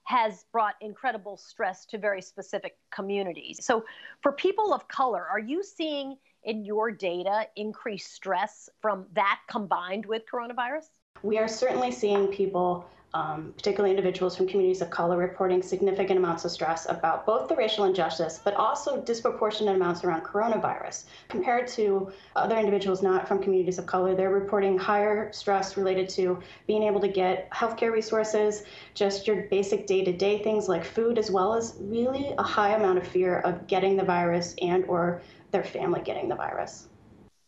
has 0.06 0.44
brought 0.52 0.74
incredible 0.80 1.36
stress 1.36 1.84
to 1.84 1.98
very 1.98 2.22
specific 2.22 2.76
communities. 2.92 3.58
So, 3.60 3.84
for 4.22 4.32
people 4.32 4.72
of 4.72 4.86
color, 4.86 5.26
are 5.28 5.40
you 5.40 5.64
seeing 5.64 6.16
in 6.44 6.64
your 6.64 6.92
data 6.92 7.48
increased 7.56 8.12
stress 8.12 8.68
from 8.80 9.06
that 9.14 9.40
combined 9.50 10.06
with 10.06 10.22
coronavirus? 10.32 10.86
We 11.24 11.38
are 11.38 11.48
certainly 11.48 11.90
seeing 11.90 12.28
people 12.28 12.88
um, 13.16 13.54
particularly 13.56 13.90
individuals 13.96 14.36
from 14.36 14.46
communities 14.46 14.82
of 14.82 14.90
color, 14.90 15.16
reporting 15.16 15.62
significant 15.62 16.18
amounts 16.18 16.44
of 16.44 16.50
stress 16.50 16.86
about 16.90 17.24
both 17.24 17.48
the 17.48 17.56
racial 17.56 17.84
injustice, 17.84 18.40
but 18.44 18.52
also 18.54 19.00
disproportionate 19.00 19.74
amounts 19.74 20.04
around 20.04 20.22
coronavirus. 20.22 21.04
Compared 21.28 21.66
to 21.68 22.12
other 22.34 22.58
individuals 22.58 23.02
not 23.02 23.26
from 23.26 23.42
communities 23.42 23.78
of 23.78 23.86
color, 23.86 24.14
they're 24.14 24.30
reporting 24.30 24.76
higher 24.76 25.32
stress 25.32 25.78
related 25.78 26.10
to 26.10 26.38
being 26.66 26.82
able 26.82 27.00
to 27.00 27.08
get 27.08 27.50
healthcare 27.50 27.90
resources, 27.90 28.64
just 28.92 29.26
your 29.26 29.44
basic 29.44 29.86
day-to-day 29.86 30.42
things 30.42 30.68
like 30.68 30.84
food, 30.84 31.18
as 31.18 31.30
well 31.30 31.54
as 31.54 31.76
really 31.80 32.34
a 32.36 32.42
high 32.42 32.74
amount 32.74 32.98
of 32.98 33.06
fear 33.06 33.38
of 33.40 33.66
getting 33.66 33.96
the 33.96 34.04
virus 34.04 34.54
and 34.60 34.84
or 34.84 35.22
their 35.52 35.64
family 35.64 36.02
getting 36.02 36.28
the 36.28 36.34
virus. 36.34 36.88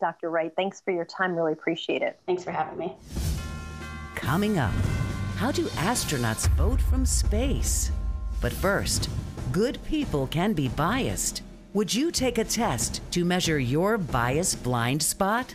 Dr. 0.01 0.31
Wright, 0.31 0.53
thanks 0.57 0.81
for 0.81 0.93
your 0.93 1.05
time. 1.05 1.35
Really 1.37 1.53
appreciate 1.53 2.01
it. 2.01 2.19
Thanks 2.25 2.43
for 2.43 2.53
having 2.53 2.79
me. 2.79 2.97
Coming 4.15 4.59
up. 4.59 4.73
How 5.39 5.53
do 5.53 5.67
astronauts 5.87 6.49
vote 6.57 6.81
from 6.81 7.07
space? 7.07 7.93
But 8.41 8.53
first, 8.53 9.09
good 9.53 9.79
people 9.85 10.27
can 10.27 10.53
be 10.53 10.67
biased. 10.67 11.43
Would 11.75 11.95
you 11.95 12.11
take 12.11 12.39
a 12.39 12.45
test 12.45 13.01
to 13.13 13.25
measure 13.25 13.61
your 13.61 13.99
bias 13.99 14.57
blind 14.57 15.01
spot? 15.01 15.55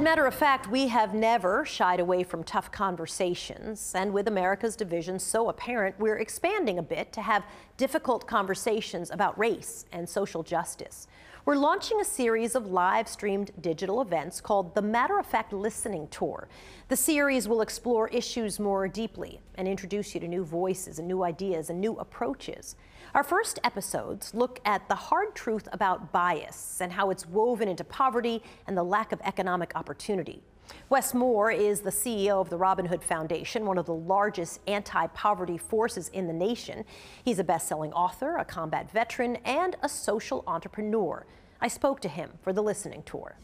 At 0.00 0.04
matter 0.04 0.26
of 0.26 0.34
fact, 0.34 0.66
we 0.66 0.88
have 0.88 1.12
never 1.12 1.66
shied 1.66 2.00
away 2.00 2.22
from 2.22 2.42
tough 2.42 2.72
conversations. 2.72 3.92
And 3.94 4.14
with 4.14 4.28
America's 4.28 4.74
division 4.74 5.18
so 5.18 5.50
apparent, 5.50 5.94
we're 5.98 6.16
expanding 6.16 6.78
a 6.78 6.82
bit 6.82 7.12
to 7.12 7.20
have 7.20 7.44
difficult 7.76 8.26
conversations 8.26 9.10
about 9.10 9.38
race 9.38 9.84
and 9.92 10.08
social 10.08 10.42
justice. 10.42 11.06
We're 11.44 11.56
launching 11.56 12.00
a 12.00 12.04
series 12.06 12.54
of 12.54 12.68
live 12.68 13.08
streamed 13.08 13.50
digital 13.60 14.00
events 14.00 14.40
called 14.40 14.74
the 14.74 14.80
Matter 14.80 15.18
of 15.18 15.26
Fact 15.26 15.52
Listening 15.52 16.08
Tour. 16.08 16.48
The 16.88 16.96
series 16.96 17.46
will 17.46 17.60
explore 17.60 18.08
issues 18.08 18.58
more 18.58 18.88
deeply 18.88 19.42
and 19.56 19.68
introduce 19.68 20.14
you 20.14 20.20
to 20.20 20.28
new 20.28 20.44
voices 20.44 20.98
and 20.98 21.06
new 21.06 21.22
ideas 21.24 21.68
and 21.68 21.78
new 21.78 21.96
approaches. 21.96 22.74
Our 23.12 23.24
first 23.24 23.58
episodes 23.64 24.34
look 24.34 24.60
at 24.64 24.88
the 24.88 24.94
hard 24.94 25.34
truth 25.34 25.68
about 25.72 26.12
bias 26.12 26.78
and 26.80 26.92
how 26.92 27.10
it's 27.10 27.26
woven 27.26 27.66
into 27.66 27.82
poverty 27.82 28.40
and 28.68 28.76
the 28.76 28.84
lack 28.84 29.10
of 29.10 29.20
economic 29.24 29.72
opportunity. 29.74 30.42
Wes 30.88 31.12
Moore 31.12 31.50
is 31.50 31.80
the 31.80 31.90
CEO 31.90 32.40
of 32.40 32.50
the 32.50 32.56
Robin 32.56 32.86
Hood 32.86 33.02
Foundation, 33.02 33.66
one 33.66 33.78
of 33.78 33.86
the 33.86 33.94
largest 33.94 34.60
anti-poverty 34.68 35.58
forces 35.58 36.08
in 36.10 36.28
the 36.28 36.32
nation. 36.32 36.84
He's 37.24 37.40
a 37.40 37.44
best-selling 37.44 37.92
author, 37.92 38.36
a 38.36 38.44
combat 38.44 38.88
veteran, 38.92 39.36
and 39.44 39.74
a 39.82 39.88
social 39.88 40.44
entrepreneur. 40.46 41.26
I 41.60 41.66
spoke 41.66 41.98
to 42.02 42.08
him 42.08 42.30
for 42.42 42.52
the 42.52 42.62
listening 42.62 43.02
tour. 43.02 43.36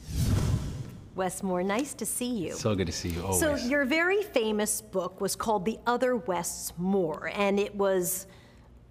Wes 1.16 1.42
Moore, 1.42 1.64
nice 1.64 1.92
to 1.94 2.06
see 2.06 2.30
you. 2.30 2.52
So 2.52 2.76
good 2.76 2.86
to 2.86 2.92
see 2.92 3.08
you 3.08 3.22
always. 3.22 3.40
So 3.40 3.56
your 3.56 3.84
very 3.84 4.22
famous 4.22 4.80
book 4.80 5.20
was 5.20 5.34
called 5.34 5.64
The 5.64 5.78
Other 5.86 6.14
Wes 6.14 6.72
Moore, 6.78 7.32
and 7.34 7.58
it 7.58 7.74
was 7.74 8.28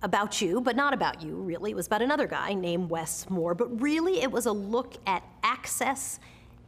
about 0.05 0.39
you, 0.39 0.61
but 0.61 0.75
not 0.75 0.93
about 0.93 1.23
you, 1.23 1.35
really. 1.35 1.71
It 1.71 1.75
was 1.75 1.87
about 1.87 2.03
another 2.03 2.27
guy 2.27 2.53
named 2.53 2.91
Wes 2.91 3.27
Moore, 3.27 3.55
but 3.55 3.81
really 3.81 4.21
it 4.21 4.31
was 4.31 4.45
a 4.45 4.51
look 4.51 4.93
at 5.07 5.23
access 5.43 6.19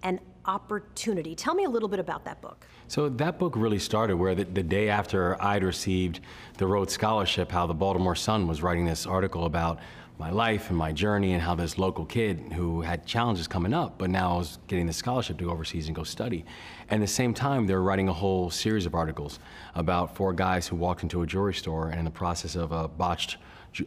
and 0.01 0.20
opportunity. 0.46 1.36
Tell 1.36 1.53
me 1.53 1.63
a 1.63 1.70
little 1.70 1.88
bit 1.88 2.00
about 2.00 2.25
that 2.25 2.41
book. 2.41 2.65
So 2.88 3.10
that 3.10 3.38
book 3.38 3.56
really 3.56 3.77
started 3.77 4.15
where 4.15 4.34
the, 4.34 4.46
the, 4.46 4.63
day 4.63 4.89
after 4.89 5.41
I'd 5.41 5.63
received 5.63 6.22
the 6.58 6.65
Rhodes 6.65 6.94
Scholarship, 6.94 7.51
how 7.51 7.67
the 7.67 7.75
Baltimore 7.75 8.15
Sun 8.15 8.48
was 8.48 8.63
writing 8.63 8.86
this 8.86 9.06
article 9.06 9.46
about 9.46 9.79
my 10.19 10.31
life 10.31 10.69
and 10.69 10.77
my 10.77 10.91
journey 10.91 11.33
and 11.33 11.41
how 11.41 11.53
this 11.53 11.77
local 11.77 12.03
kid 12.03 12.39
who 12.53 12.81
had 12.81 13.05
challenges 13.05 13.47
coming 13.47 13.74
up, 13.74 14.00
but 14.00 14.09
now 14.09 14.39
was 14.39 14.57
getting 14.67 14.88
the 14.88 14.93
scholarship 14.93 15.38
to 15.38 15.43
go 15.43 15.51
overseas 15.51 15.88
and 15.88 15.95
go 15.95 16.03
study. 16.03 16.43
And 16.89 17.03
at 17.03 17.07
the 17.07 17.13
same 17.13 17.33
time, 17.33 17.67
they 17.67 17.75
were 17.75 17.83
writing 17.83 18.09
a 18.09 18.13
whole 18.13 18.50
series 18.50 18.88
of 18.88 18.95
articles 18.95 19.39
about 19.75 20.15
four 20.15 20.33
guys 20.33 20.67
who 20.67 20.75
walked 20.75 21.03
into 21.03 21.21
a 21.21 21.27
jewelry 21.27 21.53
store 21.53 21.89
and 21.89 22.00
in 22.00 22.05
the 22.05 22.12
process 22.12 22.55
of 22.55 22.71
a 22.71 22.88
botched 22.88 23.38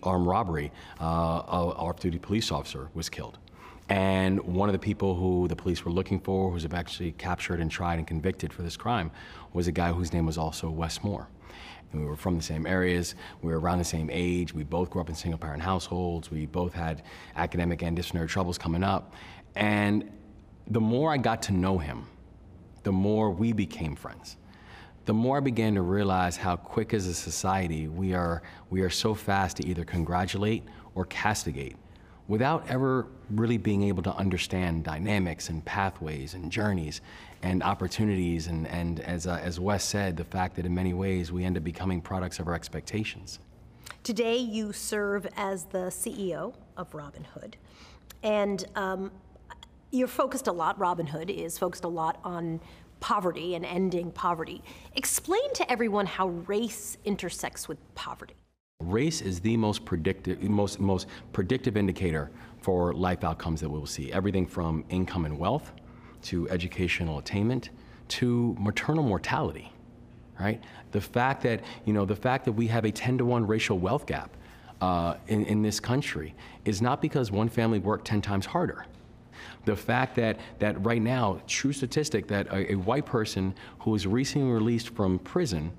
armed 0.05 0.27
robbery, 0.27 0.71
uh, 1.01 1.05
a 1.05 1.75
off-duty 1.77 2.19
police 2.19 2.53
officer 2.53 2.89
was 2.95 3.09
killed. 3.09 3.39
And 3.89 4.41
one 4.45 4.69
of 4.69 4.73
the 4.73 4.79
people 4.79 5.17
who 5.17 5.49
the 5.49 5.57
police 5.57 5.85
were 5.85 5.91
looking 5.91 6.21
for, 6.21 6.49
who 6.49 6.55
was 6.55 6.65
actually 6.73 7.11
captured 7.13 7.59
and 7.59 7.69
tried 7.69 7.99
and 7.99 8.07
convicted 8.07 8.53
for 8.53 8.63
this 8.63 8.77
crime, 8.77 9.11
was 9.53 9.67
a 9.67 9.73
guy 9.73 9.91
whose 9.91 10.13
name 10.13 10.27
was 10.27 10.39
also 10.39 10.71
Wes 10.71 11.03
Moore. 11.03 11.27
And 11.93 12.03
we 12.03 12.07
were 12.07 12.17
from 12.17 12.37
the 12.37 12.43
same 12.43 12.67
areas, 12.67 13.15
we 13.43 13.53
were 13.53 13.59
around 13.59 13.79
the 13.79 13.85
same 13.85 14.11
age, 14.13 14.55
we 14.55 14.63
both 14.63 14.91
grew 14.91 15.01
up 15.01 15.09
in 15.09 15.15
single 15.15 15.39
parent 15.39 15.63
households, 15.63 16.31
we 16.31 16.47
both 16.47 16.73
had 16.73 17.03
academic 17.37 17.83
and 17.83 17.97
disciplinary 17.97 18.29
troubles 18.29 18.59
coming 18.59 18.85
up. 18.85 19.15
And 19.57 20.11
the 20.69 20.81
more 20.81 21.13
I 21.13 21.17
got 21.17 21.43
to 21.43 21.53
know 21.53 21.79
him, 21.79 22.07
the 22.85 22.93
more 22.93 23.31
we 23.31 23.53
became 23.53 23.97
friends. 23.97 24.37
The 25.07 25.15
more 25.15 25.39
I 25.39 25.41
began 25.41 25.75
to 25.75 25.83
realize 25.83 26.37
how 26.37 26.57
quick 26.57 26.95
as 26.95 27.07
a 27.07 27.15
society 27.15 27.89
we 27.89 28.15
are, 28.15 28.43
we 28.69 28.83
are 28.83 28.91
so 28.91 29.15
fast 29.15 29.57
to 29.57 29.67
either 29.67 29.85
congratulate 29.85 30.63
or 30.95 31.07
castigate 31.07 31.77
without 32.31 32.65
ever 32.71 33.09
really 33.31 33.59
being 33.59 33.83
able 33.83 34.05
to 34.05 34.15
understand 34.15 34.85
dynamics 34.85 35.49
and 35.49 35.65
pathways 35.65 36.35
and 36.35 36.53
journeys 36.53 37.01
and 37.43 37.61
opportunities. 37.61 38.47
And, 38.47 38.69
and 38.69 39.01
as, 39.01 39.27
uh, 39.27 39.41
as 39.43 39.59
Wes 39.59 39.83
said, 39.83 40.17
the 40.17 40.23
fact 40.23 40.55
that 40.55 40.65
in 40.65 40.73
many 40.73 40.95
ways 40.95 41.33
we 41.33 41.45
end 41.45 41.57
up 41.57 41.65
becoming 41.65 42.01
products 42.01 42.39
of 42.39 42.47
our 42.47 42.55
expectations. 42.55 43.41
Today, 44.05 44.37
you 44.37 44.73
serve 44.73 45.27
as 45.37 45.65
the 45.65 45.89
CEO 45.89 46.55
of 46.77 46.95
Robin 46.95 47.25
Hood. 47.25 47.57
And 48.23 48.65
um, 48.77 49.11
you're 49.91 50.07
focused 50.07 50.47
a 50.47 50.53
lot, 50.53 50.79
Robin 50.79 51.09
Hood 51.09 51.31
is 51.31 51.59
focused 51.59 51.83
a 51.83 51.89
lot 51.89 52.21
on 52.23 52.61
poverty 53.01 53.57
and 53.57 53.67
ending 53.67 54.13
poverty. 54.13 54.63
Explain 54.95 55.53
to 55.55 55.69
everyone 55.71 56.07
how 56.07 56.29
race 56.29 56.97
intersects 57.05 57.67
with 57.67 57.79
poverty. 57.97 58.35
Race 58.81 59.21
is 59.21 59.41
the 59.41 59.57
most 59.57 59.85
predictive, 59.85 60.43
most, 60.43 60.81
most 60.81 61.07
predictive 61.33 61.77
indicator 61.77 62.31
for 62.61 62.95
life 62.95 63.25
outcomes 63.25 63.61
that 63.61 63.69
we 63.69 63.79
will 63.79 63.87
see. 63.87 64.13
Everything 64.13 64.47
from 64.47 64.85
income 64.89 65.27
and 65.27 65.39
wealth 65.39 65.73
to 66.23 66.49
educational 66.49 67.19
attainment 67.19 67.71
to 68.09 68.57
maternal 68.59 69.05
mortality, 69.05 69.73
right? 70.39 70.63
The 70.93 71.01
fact 71.01 71.43
that, 71.43 71.63
you 71.85 71.93
know, 71.93 72.05
the 72.05 72.17
fact 72.17 72.45
that 72.47 72.53
we 72.53 72.67
have 72.69 72.85
a 72.85 72.91
10 72.91 73.19
to 73.19 73.25
1 73.25 73.47
racial 73.47 73.79
wealth 73.79 74.07
gap 74.07 74.37
uh, 74.81 75.15
in, 75.29 75.45
in 75.45 75.63
this 75.63 75.79
country 75.79 76.35
is 76.65 76.81
not 76.81 77.03
because 77.03 77.31
one 77.31 77.49
family 77.49 77.79
worked 77.79 78.07
10 78.07 78.23
times 78.23 78.47
harder. 78.47 78.87
The 79.65 79.77
fact 79.77 80.17
that, 80.17 80.39
that 80.59 80.85
right 80.85 81.01
now, 81.01 81.41
true 81.47 81.73
statistic, 81.73 82.27
that 82.29 82.47
a, 82.49 82.73
a 82.73 82.75
white 82.77 83.07
person 83.07 83.55
who 83.81 83.91
was 83.91 84.07
recently 84.07 84.51
released 84.51 84.91
from 84.91 85.19
prison 85.19 85.73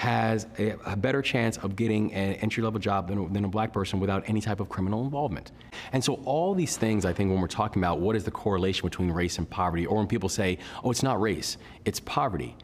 has 0.00 0.46
a, 0.58 0.74
a, 0.86 0.96
better 0.96 1.20
chance 1.20 1.58
of 1.58 1.76
getting 1.76 2.10
an 2.14 2.32
entry 2.36 2.62
level 2.62 2.80
job 2.80 3.06
than, 3.06 3.30
than, 3.34 3.44
a 3.44 3.48
black 3.48 3.70
person 3.70 4.00
without 4.00 4.24
any 4.26 4.40
type 4.40 4.58
of 4.58 4.66
criminal 4.70 5.04
involvement. 5.04 5.52
And 5.92 6.02
so, 6.02 6.14
all 6.24 6.54
these 6.54 6.78
things, 6.78 7.04
I 7.04 7.12
think, 7.12 7.30
when 7.30 7.38
we're 7.38 7.48
talking 7.48 7.82
about 7.82 8.00
what 8.00 8.16
is 8.16 8.24
the 8.24 8.30
correlation 8.30 8.86
between 8.88 9.10
race 9.10 9.36
and 9.36 9.48
poverty, 9.48 9.84
or 9.84 9.98
when 9.98 10.06
people 10.06 10.30
say, 10.30 10.56
oh, 10.82 10.90
it's 10.90 11.02
not 11.02 11.20
race, 11.20 11.58
it's 11.84 12.00
poverty, 12.00 12.56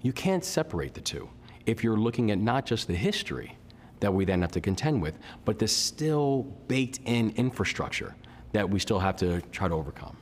you 0.00 0.14
can't 0.14 0.42
separate 0.42 0.94
the 0.94 1.02
two 1.02 1.28
if 1.66 1.84
you're 1.84 1.98
looking 1.98 2.30
at 2.30 2.38
not 2.38 2.64
just 2.64 2.88
the 2.88 2.94
history 2.94 3.54
that 4.00 4.14
we 4.14 4.24
then 4.24 4.40
have 4.40 4.52
to 4.52 4.60
contend 4.62 5.02
with, 5.02 5.18
but 5.44 5.58
the 5.58 5.68
still 5.68 6.44
baked 6.68 7.00
in 7.04 7.34
infrastructure 7.36 8.14
that 8.52 8.68
we 8.68 8.78
still 8.78 8.98
have 8.98 9.16
to 9.16 9.42
try 9.52 9.68
to 9.68 9.74
overcome. 9.74 10.16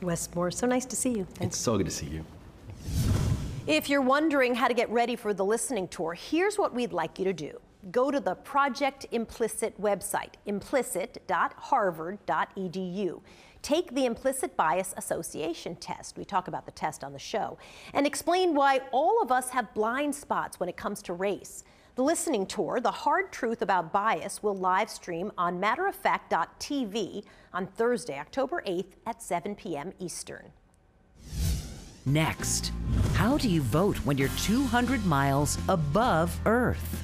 Wes 0.00 0.28
Moore, 0.34 0.50
so 0.50 0.66
nice 0.66 0.84
to 0.86 0.96
see 0.96 1.10
you. 1.10 1.26
Thanks. 1.34 1.54
It's 1.54 1.58
so 1.58 1.76
good 1.76 1.86
to 1.86 1.92
see 1.92 2.06
you. 2.06 2.24
If 3.68 3.88
you're 3.88 4.02
wondering 4.02 4.56
how 4.56 4.66
to 4.66 4.74
get 4.74 4.90
ready 4.90 5.14
for 5.14 5.32
the 5.32 5.44
listening 5.44 5.86
tour, 5.86 6.14
here's 6.14 6.58
what 6.58 6.74
we'd 6.74 6.92
like 6.92 7.20
you 7.20 7.24
to 7.26 7.32
do. 7.32 7.60
Go 7.92 8.10
to 8.10 8.18
the 8.18 8.34
Project 8.34 9.06
Implicit 9.12 9.80
website, 9.80 10.32
implicit.harvard.edu. 10.46 13.20
Take 13.62 13.94
the 13.94 14.04
Implicit 14.04 14.56
Bias 14.56 14.94
Association 14.96 15.76
test. 15.76 16.18
We 16.18 16.24
talk 16.24 16.48
about 16.48 16.66
the 16.66 16.72
test 16.72 17.04
on 17.04 17.12
the 17.12 17.20
show. 17.20 17.56
And 17.94 18.04
explain 18.04 18.52
why 18.52 18.80
all 18.90 19.22
of 19.22 19.30
us 19.30 19.50
have 19.50 19.72
blind 19.74 20.16
spots 20.16 20.58
when 20.58 20.68
it 20.68 20.76
comes 20.76 21.00
to 21.02 21.12
race. 21.12 21.62
The 21.94 22.02
listening 22.02 22.46
tour, 22.46 22.80
The 22.80 22.90
Hard 22.90 23.30
Truth 23.30 23.62
About 23.62 23.92
Bias, 23.92 24.42
will 24.42 24.56
live 24.56 24.90
stream 24.90 25.30
on 25.38 25.60
matteroffact.tv 25.60 27.22
on 27.52 27.68
Thursday, 27.68 28.18
October 28.18 28.60
8th 28.66 28.94
at 29.06 29.22
7 29.22 29.54
p.m. 29.54 29.92
Eastern. 30.00 30.50
Next, 32.04 32.72
how 33.14 33.38
do 33.38 33.48
you 33.48 33.62
vote 33.62 33.96
when 33.98 34.18
you're 34.18 34.28
200 34.30 35.06
miles 35.06 35.56
above 35.68 36.36
Earth? 36.46 37.00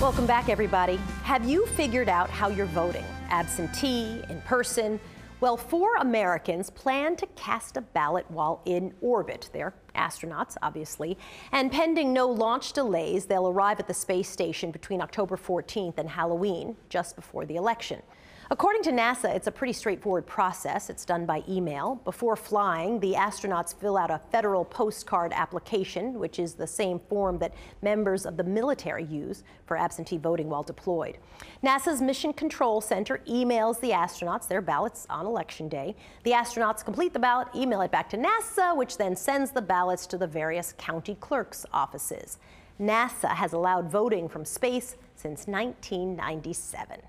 Welcome 0.00 0.24
back, 0.24 0.48
everybody. 0.48 0.96
Have 1.22 1.46
you 1.46 1.66
figured 1.66 2.08
out 2.08 2.30
how 2.30 2.48
you're 2.48 2.64
voting? 2.64 3.04
Absentee, 3.28 4.22
in 4.30 4.40
person? 4.46 4.98
Well, 5.40 5.58
four 5.58 5.94
Americans 5.96 6.70
plan 6.70 7.14
to 7.16 7.26
cast 7.36 7.76
a 7.76 7.82
ballot 7.82 8.24
while 8.30 8.62
in 8.64 8.94
orbit. 9.02 9.50
They're 9.52 9.74
astronauts, 9.96 10.56
obviously. 10.62 11.18
And 11.52 11.70
pending 11.70 12.14
no 12.14 12.26
launch 12.26 12.72
delays, 12.72 13.26
they'll 13.26 13.48
arrive 13.48 13.80
at 13.80 13.86
the 13.86 13.92
space 13.92 14.30
station 14.30 14.70
between 14.70 15.02
October 15.02 15.36
14th 15.36 15.98
and 15.98 16.08
Halloween, 16.08 16.74
just 16.88 17.16
before 17.16 17.44
the 17.44 17.56
election. 17.56 18.00
According 18.50 18.82
to 18.84 18.92
NASA, 18.92 19.26
it's 19.36 19.46
a 19.46 19.52
pretty 19.52 19.74
straightforward 19.74 20.26
process. 20.26 20.88
It's 20.88 21.04
done 21.04 21.26
by 21.26 21.44
email. 21.46 22.00
Before 22.06 22.34
flying, 22.34 22.98
the 22.98 23.12
astronauts 23.12 23.78
fill 23.78 23.98
out 23.98 24.10
a 24.10 24.22
federal 24.32 24.64
postcard 24.64 25.34
application, 25.34 26.18
which 26.18 26.38
is 26.38 26.54
the 26.54 26.66
same 26.66 26.98
form 26.98 27.38
that 27.40 27.52
members 27.82 28.24
of 28.24 28.38
the 28.38 28.44
military 28.44 29.04
use 29.04 29.44
for 29.66 29.76
absentee 29.76 30.16
voting 30.16 30.48
while 30.48 30.62
deployed. 30.62 31.18
NASA's 31.62 32.00
Mission 32.00 32.32
Control 32.32 32.80
Center 32.80 33.20
emails 33.28 33.80
the 33.80 33.90
astronauts 33.90 34.48
their 34.48 34.62
ballots 34.62 35.06
on 35.10 35.26
election 35.26 35.68
day. 35.68 35.94
The 36.22 36.30
astronauts 36.30 36.82
complete 36.82 37.12
the 37.12 37.18
ballot, 37.18 37.48
email 37.54 37.82
it 37.82 37.90
back 37.90 38.08
to 38.10 38.16
NASA, 38.16 38.74
which 38.74 38.96
then 38.96 39.14
sends 39.14 39.50
the 39.50 39.60
ballots 39.60 40.06
to 40.06 40.16
the 40.16 40.26
various 40.26 40.72
county 40.78 41.16
clerks' 41.16 41.66
offices. 41.70 42.38
NASA 42.80 43.28
has 43.28 43.52
allowed 43.52 43.90
voting 43.90 44.26
from 44.26 44.46
space 44.46 44.96
since 45.16 45.46
1997. 45.46 47.02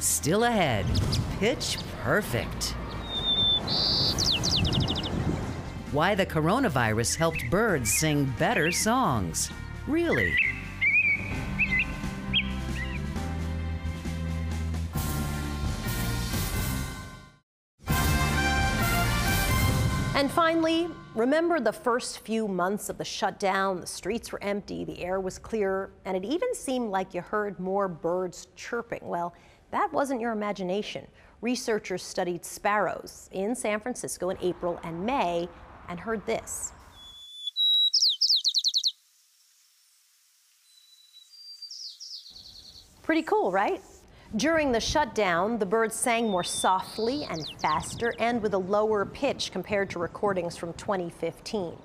Still 0.00 0.44
ahead, 0.44 0.86
Pitch 1.38 1.76
Perfect. 2.02 2.74
Why 5.92 6.14
the 6.14 6.24
coronavirus 6.24 7.16
helped 7.16 7.50
birds 7.50 7.92
sing 7.92 8.32
better 8.38 8.72
songs. 8.72 9.50
Really? 9.86 10.34
And 20.14 20.30
finally, 20.30 20.88
remember 21.14 21.60
the 21.60 21.72
first 21.72 22.20
few 22.20 22.46
months 22.48 22.88
of 22.88 22.98
the 22.98 23.04
shutdown? 23.04 23.80
The 23.80 23.86
streets 23.86 24.32
were 24.32 24.42
empty, 24.42 24.84
the 24.84 25.02
air 25.02 25.20
was 25.20 25.38
clear, 25.38 25.92
and 26.04 26.16
it 26.16 26.24
even 26.24 26.54
seemed 26.54 26.90
like 26.90 27.12
you 27.14 27.20
heard 27.20 27.58
more 27.58 27.88
birds 27.88 28.48
chirping. 28.54 29.00
Well, 29.02 29.34
that 29.70 29.92
wasn't 29.92 30.20
your 30.20 30.32
imagination. 30.32 31.06
Researchers 31.40 32.02
studied 32.02 32.44
sparrows 32.44 33.28
in 33.32 33.54
San 33.54 33.80
Francisco 33.80 34.30
in 34.30 34.36
April 34.40 34.78
and 34.84 35.04
May 35.04 35.48
and 35.88 35.98
heard 35.98 36.24
this. 36.26 36.72
Pretty 43.02 43.22
cool, 43.22 43.50
right? 43.50 43.80
During 44.36 44.70
the 44.70 44.78
shutdown, 44.78 45.58
the 45.58 45.66
birds 45.66 45.96
sang 45.96 46.30
more 46.30 46.44
softly 46.44 47.24
and 47.24 47.44
faster 47.60 48.14
and 48.20 48.40
with 48.40 48.54
a 48.54 48.58
lower 48.58 49.04
pitch 49.04 49.50
compared 49.50 49.90
to 49.90 49.98
recordings 49.98 50.56
from 50.56 50.72
2015. 50.74 51.76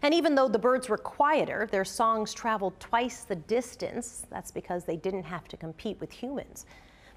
And 0.00 0.14
even 0.14 0.34
though 0.34 0.48
the 0.48 0.58
birds 0.58 0.88
were 0.88 0.96
quieter, 0.96 1.68
their 1.70 1.84
songs 1.84 2.32
traveled 2.32 2.80
twice 2.80 3.24
the 3.24 3.36
distance. 3.36 4.24
That's 4.30 4.50
because 4.50 4.84
they 4.84 4.96
didn't 4.96 5.24
have 5.24 5.46
to 5.48 5.58
compete 5.58 6.00
with 6.00 6.10
humans. 6.10 6.64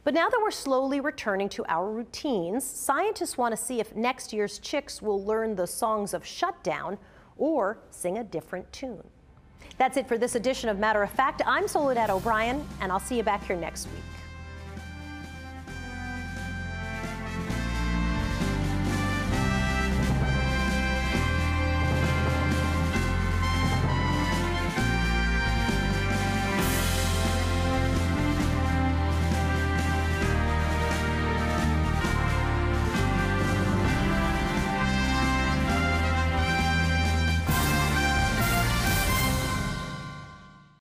But 0.08 0.13
now 0.13 0.30
that 0.30 0.39
we're 0.41 0.52
slowly 0.52 1.02
returning 1.02 1.50
to 1.50 1.65
our 1.67 1.91
routines, 1.91 2.63
scientists 2.63 3.38
want 3.38 3.52
to 3.52 3.62
see 3.62 3.82
if 3.82 3.93
next 3.93 4.32
year's 4.32 4.58
chicks 4.58 5.02
will 5.02 5.22
learn 5.26 5.54
the 5.54 5.67
songs 5.67 6.13
of 6.13 6.26
shutdown 6.26 6.98
or 7.36 7.80
sing 7.89 8.20
a 8.20 8.24
different 8.24 8.72
tune. 8.72 9.04
That's 9.78 9.98
it 9.98 10.08
for 10.08 10.17
this 10.17 10.36
edition 10.36 10.70
of 10.70 10.80
Matter 10.80 11.04
of 11.04 11.10
Fact. 11.10 11.41
I'm 11.46 11.67
Soledad 11.67 12.10
O'Brien, 12.10 12.65
and 12.80 12.89
I'll 12.89 13.02
see 13.02 13.17
you 13.17 13.24
back 13.24 13.43
here 13.43 13.58
next 13.58 13.88
week. 13.88 14.27